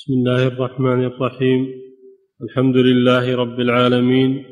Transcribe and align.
بسم 0.00 0.12
الله 0.12 0.46
الرحمن 0.46 1.04
الرحيم. 1.04 1.66
الحمد 2.42 2.76
لله 2.76 3.36
رب 3.36 3.60
العالمين. 3.60 4.44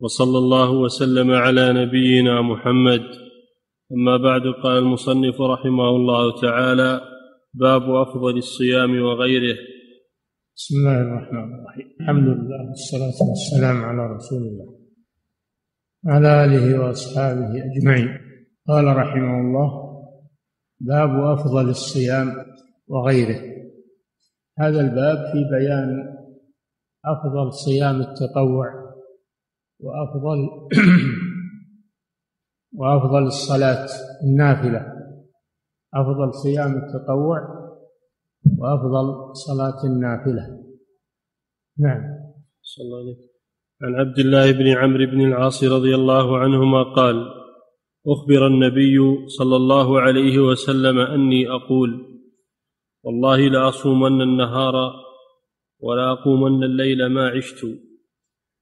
وصلى 0.00 0.38
الله 0.38 0.70
وسلم 0.70 1.30
على 1.30 1.72
نبينا 1.72 2.42
محمد. 2.42 3.00
أما 3.92 4.16
بعد 4.16 4.40
قال 4.62 4.78
المصنف 4.78 5.40
رحمه 5.40 5.88
الله 5.88 6.40
تعالى 6.40 7.00
باب 7.54 7.82
أفضل 7.82 8.36
الصيام 8.36 9.02
وغيره. 9.02 9.56
بسم 10.56 10.74
الله 10.78 11.02
الرحمن 11.02 11.54
الرحيم. 11.54 11.86
الحمد 12.00 12.24
لله 12.24 12.68
والصلاة 12.68 13.28
والسلام 13.28 13.84
على 13.84 14.16
رسول 14.16 14.38
الله. 14.38 14.78
وعلى 16.06 16.44
آله 16.44 16.80
وأصحابه 16.80 17.48
أجمعين. 17.48 18.08
قال 18.68 18.96
رحمه 18.96 19.40
الله 19.40 19.70
باب 20.80 21.38
أفضل 21.38 21.68
الصيام 21.68 22.28
وغيره. 22.88 23.52
هذا 24.62 24.80
الباب 24.80 25.32
في 25.32 25.44
بيان 25.50 26.16
أفضل 27.04 27.52
صيام 27.52 28.00
التطوع 28.00 28.66
وأفضل 29.80 30.38
وأفضل 32.78 33.22
الصلاة 33.26 33.86
النافلة. 34.24 34.92
أفضل 35.94 36.34
صيام 36.34 36.72
التطوع 36.72 37.40
وأفضل 38.58 39.34
صلاة 39.34 39.84
النافلة. 39.84 40.62
نعم. 41.78 42.02
صلى 42.62 42.84
الله 42.84 42.98
عليه 42.98 43.32
عن 43.82 43.94
عبد 43.94 44.18
الله 44.18 44.52
بن 44.52 44.68
عمرو 44.68 45.06
بن 45.06 45.20
العاص 45.20 45.64
رضي 45.64 45.94
الله 45.94 46.38
عنهما 46.38 46.82
قال 46.82 47.16
أخبر 48.06 48.46
النبي 48.46 48.96
صلى 49.26 49.56
الله 49.56 50.00
عليه 50.00 50.38
وسلم 50.38 50.98
أني 50.98 51.50
أقول 51.50 52.21
والله 53.04 53.36
لاصومن 53.36 54.22
النهار 54.22 54.74
ولا 55.80 56.12
أقومن 56.12 56.64
الليل 56.64 57.06
ما 57.06 57.28
عشت. 57.28 57.66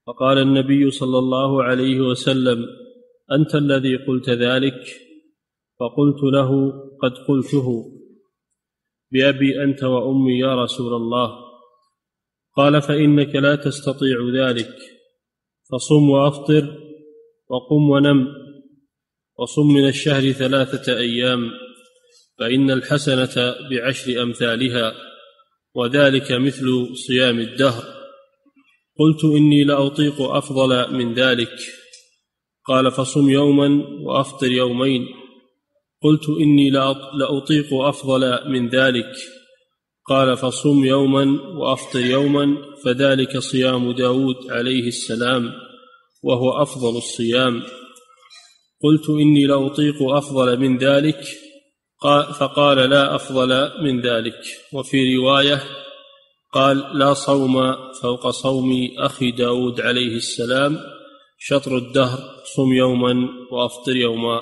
فقال 0.07 0.39
النبي 0.39 0.91
صلى 0.91 1.19
الله 1.19 1.63
عليه 1.63 2.01
وسلم 2.01 2.67
أنت 3.33 3.55
الذي 3.55 3.97
قلت 3.97 4.31
ذلك؟ 4.31 4.81
فقلت 5.81 6.23
له 6.23 6.73
قد 7.03 7.13
قلته. 7.29 7.85
بأبي 9.13 9.65
أنت 9.65 9.85
وأمي 9.85 10.39
يا 10.39 10.63
رسول 10.63 10.95
الله. 10.95 11.33
قال 12.57 12.83
فإنك 12.83 13.37
لا 13.37 13.57
تستطيع 13.57 14.17
ذلك. 14.35 14.75
فصم 15.73 16.11
وأفطر 16.11 16.77
وقم 17.49 17.91
ونم 17.91 18.29
وصم 19.39 19.75
من 19.75 19.89
الشهر 19.89 20.33
ثلاثة 20.33 20.99
أيام. 20.99 21.51
فإن 22.41 22.71
الحسنة 22.71 23.55
بعشر 23.71 24.23
أمثالها 24.23 24.95
وذلك 25.75 26.33
مثل 26.33 26.89
صيام 27.07 27.39
الدهر. 27.39 27.85
قلت 28.99 29.25
إني 29.25 29.65
لأطيق 29.65 30.23
أفضل 30.23 30.95
من 30.95 31.15
ذلك. 31.15 31.53
قال 32.67 32.91
فصم 32.91 33.31
يوما 33.31 33.85
وأفطر 34.01 34.47
يومين. 34.53 35.07
قلت 36.03 36.29
إني 36.41 36.71
لأطيق 37.15 37.75
أفضل 37.75 38.51
من 38.51 38.69
ذلك. 38.69 39.13
قال 40.09 40.37
فصم 40.37 40.85
يوما 40.85 41.43
وأفطر 41.43 42.01
يوما 42.01 42.57
فذلك 42.85 43.39
صيام 43.39 43.93
داود 43.93 44.37
عليه 44.51 44.89
السلام 44.89 45.53
وهو 46.23 46.63
أفضل 46.63 46.97
الصيام. 46.97 47.63
قلت 48.83 49.11
إني 49.11 49.47
لأطيق 49.47 50.03
أفضل 50.03 50.59
من 50.59 50.79
ذلك. 50.79 51.21
فقال 52.39 52.91
لا 52.91 53.15
أفضل 53.15 53.83
من 53.85 54.01
ذلك. 54.01 54.41
وفي 54.73 55.17
رواية 55.17 55.63
قال 56.53 56.99
لا 56.99 57.15
صوم 57.15 57.75
فوق 58.03 58.31
صوم 58.31 58.89
أخي 58.99 59.31
داود 59.31 59.81
عليه 59.81 60.17
السلام 60.17 60.79
شطر 61.39 61.77
الدهر 61.77 62.19
صم 62.57 62.73
يوما 62.73 63.15
وأفطر 63.53 63.97
يوما. 63.97 64.41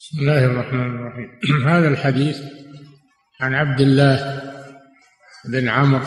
بسم 0.00 0.20
الله 0.20 0.44
الرحمن 0.44 0.96
الرحيم. 0.96 1.30
هذا 1.72 1.88
الحديث 1.88 2.38
عن 3.40 3.54
عبد 3.54 3.80
الله 3.80 4.42
بن 5.52 5.68
عمرو 5.68 6.04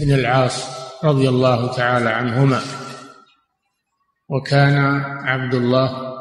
بن 0.00 0.14
العاص 0.14 0.64
رضي 1.04 1.28
الله 1.28 1.76
تعالى 1.76 2.08
عنهما. 2.08 2.60
وكان 4.28 4.78
عبد 5.24 5.54
الله 5.54 6.16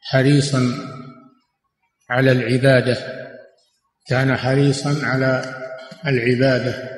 حريصا 0.00 0.95
على 2.10 2.32
العبادة 2.32 2.96
كان 4.06 4.36
حريصا 4.36 5.06
على 5.06 5.54
العبادة 6.06 6.96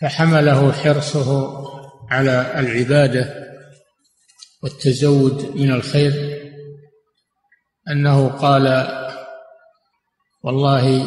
فحمله 0.00 0.72
حرصه 0.72 1.62
على 2.10 2.60
العبادة 2.60 3.42
والتزود 4.62 5.56
من 5.56 5.72
الخير. 5.72 6.42
أنه 7.90 8.28
قال 8.28 8.88
والله 10.44 11.06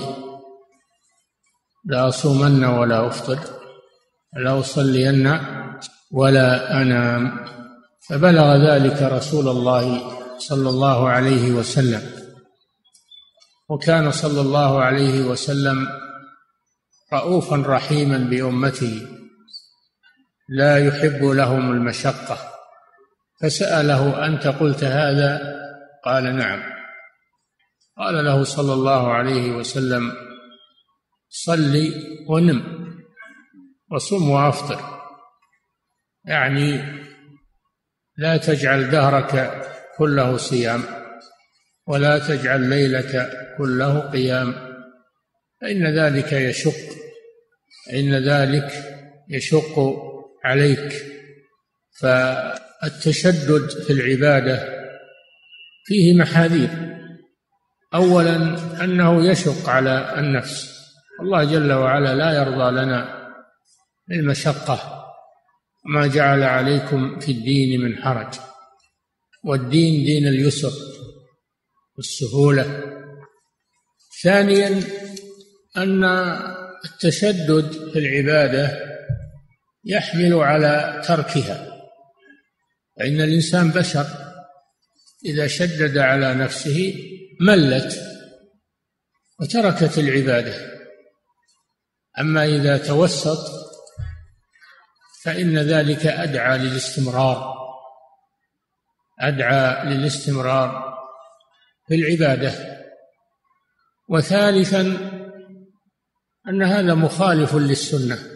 لأصومن 1.85 2.65
ولا 2.65 3.07
أفطر 3.07 3.39
لأصلين 4.33 5.39
ولا 6.11 6.81
أنام. 6.81 7.45
فبلغ 8.09 8.55
ذلك 8.69 9.01
رسول 9.01 9.47
الله 9.47 10.11
صلى 10.37 10.69
الله 10.69 11.09
عليه 11.09 11.51
وسلم. 11.51 12.24
وكان 13.69 14.11
صلى 14.11 14.41
الله 14.41 14.83
عليه 14.83 15.21
وسلم 15.21 15.87
رؤوفا 17.13 17.63
رحيما 17.67 18.17
بأمته. 18.17 19.07
لا 20.49 20.85
يحب 20.87 21.23
لهم 21.23 21.71
المشقة. 21.71 22.37
فسأله 23.41 24.25
أنت 24.25 24.47
قلت 24.47 24.83
هذا؟ 24.83 25.55
قال 26.05 26.35
نعم. 26.35 26.63
قال 27.97 28.25
له 28.25 28.43
صلى 28.43 28.73
الله 28.73 29.13
عليه 29.13 29.51
وسلم 29.51 30.11
صل 31.29 31.93
ونم 32.29 32.63
وصم 33.91 34.29
وأفطر. 34.29 34.79
يعني 36.25 37.01
لا 38.17 38.37
تجعل 38.37 38.89
دهرك 38.89 39.61
كله 39.97 40.37
صيام. 40.37 41.04
ولا 41.87 42.19
تجعل 42.19 42.69
ليلك 42.69 43.29
كله 43.57 43.99
قيام. 43.99 44.53
فإن 45.61 45.99
ذلك 45.99 46.33
يشق 46.33 46.95
إن 47.93 48.15
ذلك 48.29 48.71
يشق 49.29 49.79
عليك. 50.43 50.93
فالتشدد 51.99 53.69
في 53.69 53.93
العبادة 53.93 54.85
فيه 55.85 56.17
محاذير. 56.17 56.69
اولا 57.93 58.35
أنه 58.83 59.25
يشق 59.31 59.69
على 59.69 60.19
النفس. 60.19 60.75
الله 61.21 61.43
جل 61.43 61.73
وعلا 61.73 62.15
لا 62.15 62.33
يرضى 62.33 62.71
لنا 62.71 63.29
المشقه 64.11 65.05
ما 65.85 66.07
جعل 66.07 66.43
عليكم 66.43 67.19
في 67.19 67.31
الدين 67.31 67.81
من 67.81 67.97
حرج. 67.97 68.33
والدين 69.43 70.05
دين 70.05 70.27
اليسر. 70.27 70.71
والسهولة. 71.97 72.83
ثانيا 74.23 74.83
أن 75.77 76.03
التشدد 76.85 77.91
في 77.93 77.99
العبادة 77.99 78.79
يحمل 79.85 80.33
على 80.33 81.01
تركها 81.07 81.71
فإن 82.99 83.21
الإنسان 83.21 83.71
بشر. 83.71 84.05
إذا 85.25 85.47
شدد 85.47 85.97
على 85.97 86.33
نفسه 86.33 86.95
ملت 87.41 87.99
وتركت 89.39 89.97
العبادة. 89.97 90.75
أما 92.19 92.45
إذا 92.45 92.77
توسط 92.77 93.51
فإن 95.23 95.57
ذلك 95.57 96.05
أدعى 96.05 96.57
للاستمرار. 96.57 97.55
أدعى 99.19 99.85
للاستمرار. 99.85 100.94
في 101.87 101.95
العبادة. 101.95 102.75
وثالثا 104.09 104.81
أن 106.49 106.63
هذا 106.63 106.93
مخالف 106.93 107.55
للسنة 107.55 108.35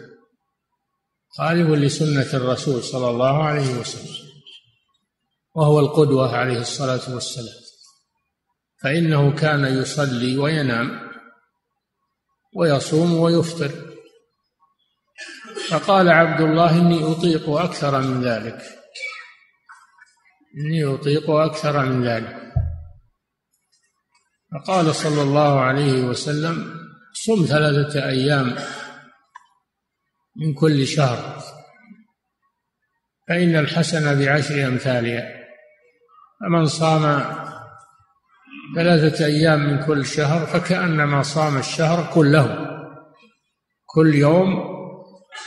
خالف 1.38 1.70
لسنة 1.70 2.40
الرسول 2.42 2.82
صلى 2.82 3.10
الله 3.10 3.44
عليه 3.44 3.78
وسلم 3.78 4.30
وهو 5.54 5.80
القدوة 5.80 6.36
عليه 6.36 6.60
الصلاة 6.60 7.14
والسلام. 7.14 7.60
فإنه 8.82 9.36
كان 9.36 9.64
يصلي 9.64 10.38
وينام 10.38 11.10
ويصوم 12.56 13.14
ويفطر. 13.14 13.70
فقال 15.68 16.08
عبد 16.08 16.40
الله 16.40 16.76
إني 16.76 17.12
أطيق 17.12 17.50
أكثر 17.50 18.00
من 18.00 18.24
ذلك. 18.24 18.62
إني 20.56 20.84
أطيق 20.84 21.30
أكثر 21.30 21.86
من 21.86 22.06
ذلك. 22.06 22.49
فقال 24.52 24.94
صلى 24.94 25.22
الله 25.22 25.60
عليه 25.60 26.02
وسلم 26.02 26.80
صم 27.12 27.44
ثلاثة 27.46 28.08
أيام 28.08 28.54
من 30.36 30.54
كل 30.54 30.86
شهر 30.86 31.42
فإن 33.28 33.56
الحسنة 33.56 34.14
بعشر 34.14 34.66
أمثالها 34.66 35.40
فمن 36.40 36.66
صام 36.66 37.24
ثلاثة 38.76 39.24
أيام 39.26 39.60
من 39.60 39.78
كل 39.78 40.06
شهر 40.06 40.46
فكأنما 40.46 41.22
صام 41.22 41.58
الشهر 41.58 42.14
كله 42.14 42.66
كل 43.86 44.14
يوم 44.14 44.48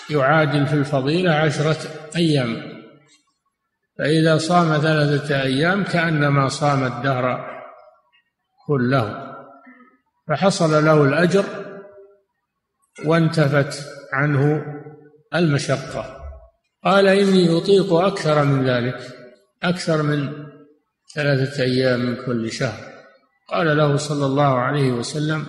يعادل 0.10 0.68
في 0.68 0.74
الفضيلة 0.74 1.32
عشرة 1.32 1.78
أيام 2.16 2.74
فإذا 3.98 4.38
صام 4.38 4.82
ثلاثة 4.82 5.42
أيام 5.42 5.84
كأنما 5.84 6.48
صام 6.48 6.84
الدهر 6.84 7.53
كله 8.68 9.34
فحصل 10.28 10.86
له 10.86 11.04
الأجر 11.04 11.46
وانتفت 13.06 13.88
عنه 14.14 14.66
المشقة. 15.36 16.24
قال 16.84 17.08
إني 17.08 17.58
أطيق 17.58 17.94
أكثر 17.94 18.46
من 18.46 18.70
ذلك 18.70 19.18
أكثر 19.64 20.04
من 20.04 20.30
ثلاثة 21.16 21.64
أيام 21.64 22.00
من 22.00 22.26
كل 22.26 22.52
شهر. 22.52 22.94
قال 23.50 23.78
له 23.78 23.98
صلى 23.98 24.26
الله 24.26 24.60
عليه 24.60 24.92
وسلم 24.92 25.46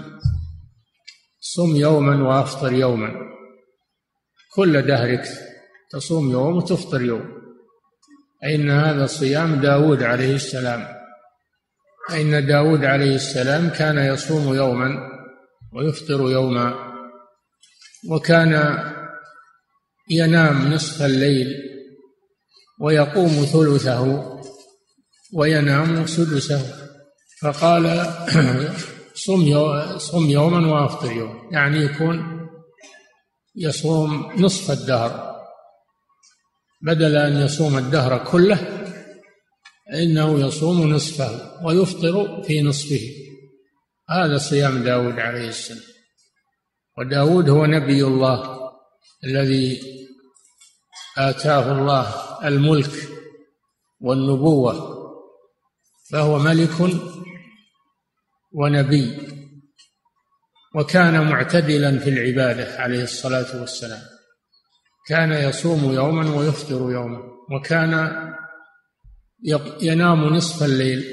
صم 1.40 1.76
يوما 1.76 2.28
وأفطر 2.28 2.72
يوما. 2.72 3.12
كل 4.54 4.82
دهرك 4.82 5.28
تصوم 5.90 6.30
يوم 6.30 6.56
وتفطر 6.56 7.02
يوم. 7.02 7.34
أن 8.44 8.70
هذا 8.70 9.06
صيام 9.06 9.54
داود 9.54 10.02
عليه 10.02 10.34
السلام. 10.34 11.03
أن 12.10 12.46
داود 12.46 12.84
عليه 12.84 13.14
السلام 13.14 13.68
كان 13.68 13.98
يصوم 13.98 14.54
يوما 14.54 14.88
ويفطر 15.72 16.30
يوما 16.30 16.74
وكان 18.10 18.78
ينام 20.10 20.72
نصف 20.72 21.02
الليل 21.02 21.46
ويقوم 22.80 23.28
ثلثه 23.28 24.30
وينام 25.34 26.06
سدسه. 26.06 26.62
فقال 27.42 28.06
صم 29.26 29.98
صم 29.98 30.30
يوما 30.30 30.72
وأفطر 30.72 31.12
يوم 31.12 31.48
يعني 31.52 31.78
يكون 31.78 32.48
يصوم 33.56 34.32
نصف 34.38 34.70
الدهر. 34.70 35.34
بدل 36.82 37.16
أن 37.16 37.36
يصوم 37.36 37.78
الدهر 37.78 38.24
كله 38.24 38.73
انه 39.92 40.46
يصوم 40.46 40.90
نصفه 40.90 41.64
ويفطر 41.64 42.42
في 42.42 42.62
نصفه. 42.62 43.00
هذا 44.10 44.38
صيام 44.38 44.84
داود 44.84 45.18
عليه 45.18 45.48
السلام. 45.48 45.82
وداود 46.98 47.48
هو 47.48 47.66
نبي 47.66 48.04
الله 48.04 48.70
الذي 49.24 49.80
آتاه 51.18 51.72
الله 51.72 52.14
الملك 52.48 53.08
والنبوة 54.00 54.94
فهو 56.10 56.38
ملك 56.38 56.90
ونبي 58.52 59.18
وكان 60.74 61.28
معتدلا 61.28 61.98
في 61.98 62.10
العبادة 62.10 62.76
عليه 62.82 63.02
الصلاة 63.02 63.60
والسلام. 63.60 64.02
كان 65.06 65.32
يصوم 65.32 65.92
يوما 65.92 66.36
ويفطر 66.36 66.90
يوما 66.90 67.18
وكان 67.50 67.94
ينام 69.82 70.24
نصف 70.24 70.62
الليل 70.62 71.04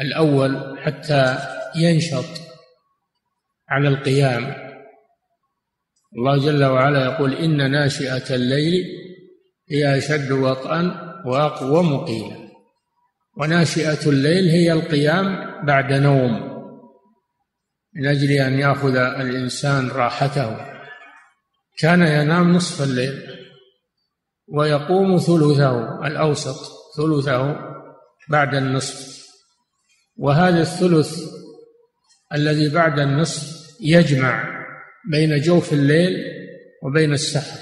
الأول 0.00 0.78
حتى 0.78 1.38
ينشط 1.76 2.24
على 3.68 3.88
القيام. 3.88 4.54
الله 6.16 6.36
جل 6.36 6.64
وعلا 6.64 7.04
يقول 7.04 7.34
إن 7.34 7.70
ناشئة 7.70 8.34
الليل 8.34 8.84
هي 9.70 9.98
أشد 9.98 10.32
وطئا 10.32 11.08
وأقوم 11.26 12.04
قيلا 12.04 12.48
وناشئة 13.36 14.08
الليل 14.08 14.48
هي 14.48 14.72
القيام 14.72 15.26
بعد 15.66 15.92
نوم 15.92 16.48
من 17.94 18.06
أجل 18.06 18.30
أن 18.32 18.58
يأخذ 18.58 18.96
الإنسان 18.96 19.88
راحته. 19.88 20.56
كان 21.78 22.02
ينام 22.02 22.52
نصف 22.52 22.82
الليل 22.82 23.22
ويقوم 24.48 25.16
ثلثه 25.16 26.06
الأوسط. 26.06 26.77
ثلثه 26.98 27.56
بعد 28.30 28.54
النصف. 28.54 29.26
وهذا 30.16 30.60
الثلث 30.60 31.20
الذي 32.34 32.68
بعد 32.68 32.98
النصف 32.98 33.58
يجمع 33.80 34.64
بين 35.10 35.40
جوف 35.40 35.72
الليل 35.72 36.16
وبين 36.82 37.12
السحر. 37.12 37.60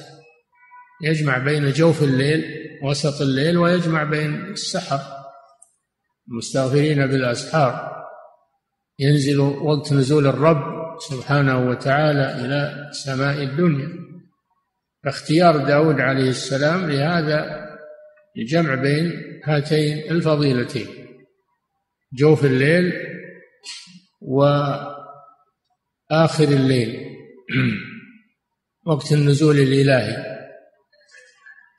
يجمع 1.02 1.38
بين 1.38 1.70
جوف 1.70 2.02
الليل 2.02 2.44
وسط 2.82 3.20
الليل 3.20 3.58
ويجمع 3.58 4.04
بين 4.04 4.44
السحر. 4.44 5.00
المستغفرين 6.28 7.06
بالأسحار 7.06 7.96
ينزل 8.98 9.38
وقت 9.40 9.92
نزول 9.92 10.26
الرب 10.26 10.76
سبحانه 11.10 11.68
وتعالى 11.68 12.44
إلى 12.44 12.90
سماء 12.92 13.42
الدنيا. 13.42 13.88
فاختيار 15.04 15.56
داود 15.56 16.00
عليه 16.00 16.30
السلام 16.30 16.90
لهذا 16.90 17.65
الجمع 18.38 18.74
بين 18.74 19.12
هاتين 19.44 20.10
الفضيلتين 20.10 20.86
جوف 22.12 22.44
الليل 22.44 22.92
وآخر 24.20 24.94
الليل 26.44 27.06
وقت 28.86 29.12
النزول 29.12 29.58
الإلهي. 29.58 30.36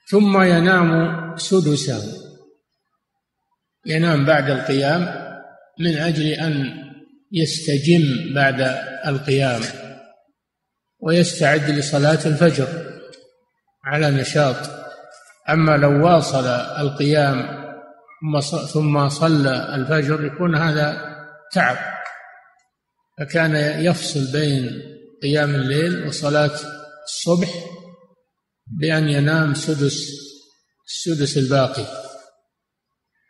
ثم 0.10 0.42
ينام 0.42 0.92
سدسه 1.38 2.28
ينام 3.86 4.26
بعد 4.26 4.50
القيام 4.50 5.28
من 5.80 5.98
أجل 5.98 6.26
أن 6.26 6.84
يستجم 7.32 8.34
بعد 8.36 8.62
القيام 9.08 9.62
ويستعد 11.00 11.70
لصلاة 11.70 12.28
الفجر 12.28 12.68
على 13.86 14.12
نشاط 14.12 14.77
أما 15.50 15.78
لو 15.78 16.06
واصل 16.06 16.46
القيام 16.80 17.58
ثم 18.74 19.10
صلى 19.10 19.76
الفجر 19.76 20.26
يكون 20.26 20.56
هذا 20.56 21.18
تعب 21.54 21.78
فكان 23.20 23.84
يفصل 23.86 24.32
بين 24.32 24.82
قيام 25.24 25.56
الليل 25.56 26.08
وصلاة 26.08 26.60
الصبح 27.06 27.50
بأن 28.68 29.10
ينام 29.10 29.54
سدس 29.54 30.28
السدس 30.88 31.38
الباقي. 31.38 31.86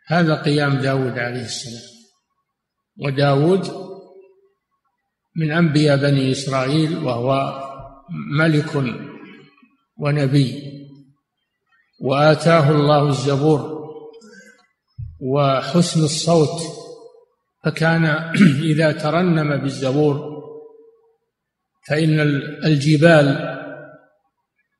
هذا 0.06 0.34
قيام 0.34 0.78
داود 0.78 1.18
عليه 1.18 1.44
السلام. 1.44 1.82
وداود 3.04 3.68
من 5.36 5.52
أنبياء 5.52 5.96
بني 5.96 6.32
إسرائيل 6.32 6.98
وهو 6.98 7.60
ملك 8.38 8.94
ونبي. 9.98 10.78
وآتاه 12.00 12.70
الله 12.70 13.08
الزبور 13.08 13.78
وحسن 15.20 16.04
الصوت 16.04 16.60
فكان 17.64 18.04
إذا 18.72 18.92
ترنم 18.92 19.56
بالزبور 19.56 20.38
فإن 21.88 22.20
الجبال 22.64 23.58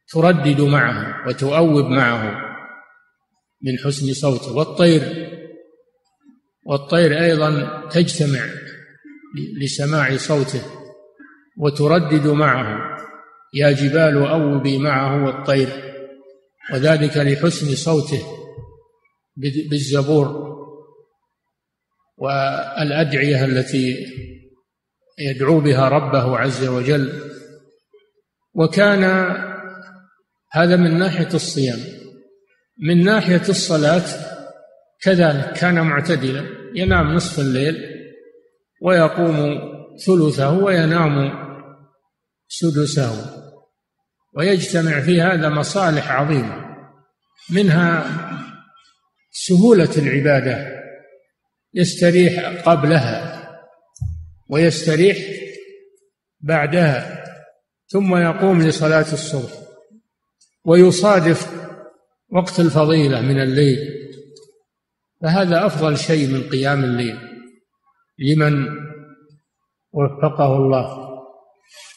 تردد 0.08 0.60
معه 0.60 1.28
وتؤوب 1.28 1.84
معه 1.84 2.48
من 3.62 3.78
حسن 3.84 4.12
صوته. 4.12 4.56
والطير 4.56 5.02
والطير 6.66 7.20
أيضا 7.20 7.80
تجتمع 7.88 8.40
لسماع 9.62 10.16
صوته 10.16 10.62
وتردد 11.58 12.26
معه. 12.26 12.98
يا 13.54 13.72
جبال 13.72 14.16
أوبي 14.16 14.78
معه 14.78 15.24
والطير. 15.24 15.87
وذلك 16.72 17.16
لحسن 17.16 17.74
صوته 17.74 18.22
بالزبور 19.70 20.48
والأدعية 22.18 23.44
التي 23.44 23.96
يدعو 25.18 25.60
بها 25.60 25.88
ربه 25.88 26.38
عز 26.38 26.64
وجل. 26.64 27.12
وكان 28.54 29.04
هذا 30.52 30.76
من 30.76 30.98
ناحية 30.98 31.34
الصيام. 31.34 31.78
من 32.82 33.04
ناحية 33.04 33.42
الصلاة 33.48 34.04
كذلك 35.00 35.52
كان 35.52 35.86
معتدلا 35.86 36.44
ينام 36.74 37.14
نصف 37.14 37.40
الليل 37.40 37.76
ويقوم 38.82 39.58
ثلثه 40.06 40.58
وينام 40.64 41.32
سدسه. 42.48 43.47
ويجتمع 44.38 45.00
في 45.00 45.20
هذا 45.20 45.48
مصالح 45.48 46.10
عظيمة 46.12 46.76
منها 47.50 48.04
سهولة 49.30 49.90
العبادة 49.98 50.78
يستريح 51.74 52.62
قبلها 52.68 53.48
ويستريح 54.48 55.18
بعدها 56.40 57.24
ثم 57.86 58.16
يقوم 58.16 58.62
لصلاة 58.62 59.12
الصبح 59.12 59.52
ويصادف 60.64 61.52
وقت 62.32 62.60
الفضيلة 62.60 63.20
من 63.20 63.40
الليل. 63.40 63.78
فهذا 65.22 65.66
أفضل 65.66 65.98
شيء 65.98 66.28
من 66.28 66.48
قيام 66.48 66.84
الليل 66.84 67.18
لمن 68.18 68.66
وفقه 69.92 70.56
الله. 70.56 71.07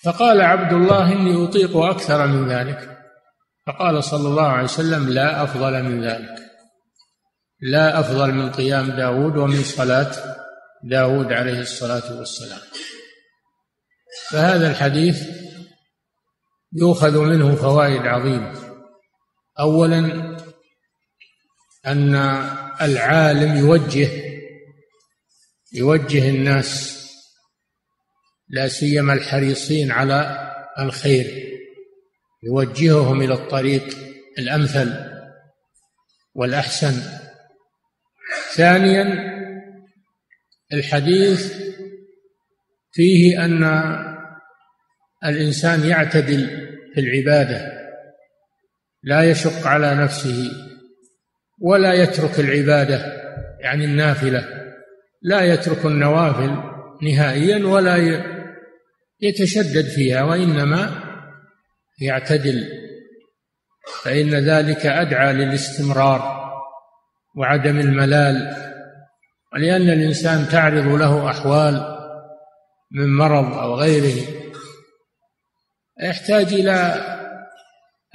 فقال 0.03 0.41
عبد 0.41 0.73
الله 0.73 1.11
إني 1.11 1.43
أطيق 1.43 1.77
أكثر 1.77 2.27
من 2.27 2.49
ذلك. 2.49 2.97
فقال 3.67 4.03
صلى 4.03 4.27
الله 4.27 4.47
عليه 4.47 4.63
وسلم 4.63 5.09
لا 5.09 5.43
أفضل 5.43 5.83
من 5.83 6.03
ذلك. 6.03 6.35
لا 7.59 7.99
أفضل 7.99 8.31
من 8.31 8.51
قيام 8.51 8.91
داود 8.91 9.37
ومن 9.37 9.63
صلاة 9.63 10.11
داود 10.83 11.31
عليه 11.31 11.59
الصلاة 11.59 12.17
والسلام. 12.17 12.61
فهذا 14.31 14.71
الحديث 14.71 15.27
يؤخذ 16.73 17.17
منه 17.19 17.55
فوائد 17.55 18.01
عظيمة. 18.01 18.53
أولا 19.59 19.99
أن 21.85 22.15
العالم 22.81 23.57
يوجه 23.57 24.09
يوجه 25.73 26.29
الناس 26.29 27.00
لا 28.51 28.67
سيما 28.67 29.13
الحريصين 29.13 29.91
على 29.91 30.51
الخير 30.79 31.25
يوجههم 32.43 33.21
إلى 33.21 33.33
الطريق 33.33 33.83
الأمثل 34.39 34.93
والأحسن. 36.35 36.93
ثانيا 38.55 39.31
الحديث 40.73 41.53
فيه 42.91 43.45
أن 43.45 43.63
الإنسان 45.25 45.85
يعتدل 45.89 46.47
في 46.93 46.99
العبادة 46.99 47.71
لا 49.03 49.23
يشق 49.23 49.67
على 49.67 49.95
نفسه 49.95 50.51
ولا 51.59 51.93
يترك 51.93 52.39
العبادة 52.39 53.21
يعني 53.59 53.85
النافلة 53.85 54.47
لا 55.21 55.41
يترك 55.41 55.85
النوافل 55.85 56.55
نهائيا 57.01 57.65
ولا 57.65 57.95
يتشدد 59.21 59.85
فيها 59.85 60.23
وإنما 60.23 61.03
يعتدل 62.01 62.81
فإن 64.03 64.29
ذلك 64.29 64.85
أدعى 64.85 65.33
للاستمرار 65.33 66.41
وعدم 67.35 67.79
الملال 67.79 68.55
ولأن 69.53 69.89
الإنسان 69.89 70.47
تعرض 70.49 70.87
له 70.87 71.29
أحوال 71.29 71.97
من 72.91 73.17
مرض 73.17 73.57
أو 73.57 73.75
غيره 73.75 74.27
يحتاج 76.03 76.53
إلى 76.53 77.05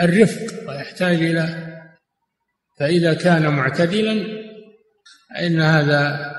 الرفق 0.00 0.68
ويحتاج 0.68 1.14
إلى 1.14 1.66
فإذا 2.78 3.14
كان 3.14 3.48
معتدلا 3.48 4.46
فإن 5.34 5.60
هذا 5.60 6.32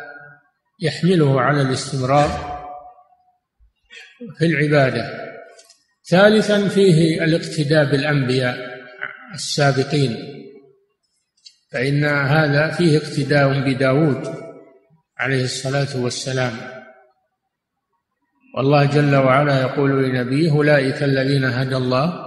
يحمله 0.82 1.42
على 1.42 1.62
الاستمرار. 1.62 2.57
في 4.38 4.46
العبادة. 4.46 5.28
ثالثا 6.10 6.68
فيه 6.68 7.24
الاقتداء 7.24 7.92
بالأنبياء 7.92 8.58
السابقين. 9.34 10.18
فإن 11.72 12.06
هذا 12.06 12.72
فيه 12.72 12.98
اقتداء 12.98 13.60
بداود 13.60 14.36
عليه 15.18 15.44
الصلاة 15.44 16.04
والسلام. 16.04 16.54
والله 18.58 18.86
جل 18.86 19.16
وعلا 19.16 19.62
يقول 19.62 20.04
لنبيه 20.04 20.52
أولئك 20.52 21.04
الذين 21.04 21.46
هدى 21.46 21.76
الله 21.76 22.26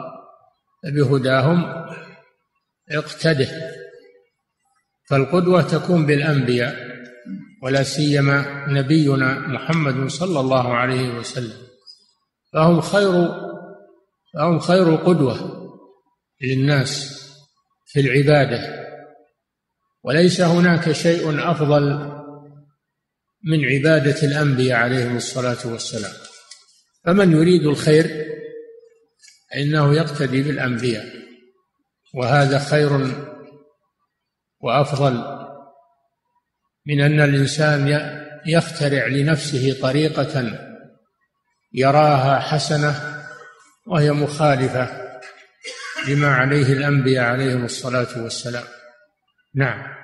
بهداهم 0.85 1.65
اقتده. 2.91 3.49
فالقدوة 5.09 5.63
تكون 5.63 6.07
بالأنبياء 6.07 6.91
ولا 7.63 7.83
سيما 7.83 8.67
نبينا 8.69 9.39
محمد 9.39 10.09
صلى 10.09 10.41
الله 10.41 10.75
عليه 10.75 11.09
وسلم. 11.09 11.70
فهم 12.53 12.81
خير 12.81 13.29
فهم 14.35 14.59
خير 14.59 14.97
قدوة 14.97 15.61
للناس 16.43 17.21
في 17.87 18.01
العبادة. 18.01 18.81
وليس 20.03 20.41
هناك 20.41 20.93
شيء 20.93 21.51
أفضل 21.51 22.11
من 23.45 23.65
عبادة 23.65 24.23
الأنبياء 24.23 24.79
عليهم 24.79 25.17
الصلاة 25.17 25.59
والسلام. 25.65 26.13
فمن 27.05 27.33
يريد 27.33 27.67
الخير 27.67 28.27
فإنه 29.51 29.95
يقتدي 29.95 30.43
بالأنبياء. 30.43 31.07
وهذا 32.15 32.59
خير 32.59 32.91
وأفضل 34.61 35.41
من 36.87 37.01
أن 37.01 37.21
الإنسان 37.21 37.89
يخترع 38.47 39.07
لنفسه 39.07 39.81
طريقة 39.81 40.70
يراها 41.73 42.39
حسنة 42.41 43.25
وهي 43.87 44.11
مخالفة 44.13 44.89
لما 46.09 46.35
عليه 46.35 46.73
الأنبياء 46.73 47.25
عليهم 47.25 47.65
الصلاة 47.65 48.23
والسلام. 48.23 48.65
نعم. 49.55 50.00